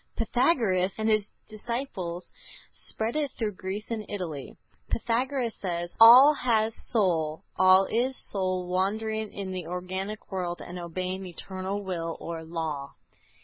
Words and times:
Pythagoras 0.15 0.95
and 0.97 1.07
his 1.07 1.29
disciples 1.47 2.31
spread 2.71 3.15
it 3.15 3.29
through 3.37 3.51
Greece 3.51 3.91
and 3.91 4.03
Italy. 4.09 4.57
Pythagoras 4.89 5.53
says: 5.53 5.91
"All 5.99 6.33
has 6.33 6.73
soul; 6.89 7.43
all 7.55 7.85
is 7.85 8.17
soul 8.31 8.65
wandering 8.67 9.31
in 9.31 9.51
the 9.51 9.67
organic 9.67 10.31
world, 10.31 10.59
and 10.59 10.79
obeying 10.79 11.27
eternal 11.27 11.83
will 11.83 12.17
or 12.19 12.43
law." 12.43 12.95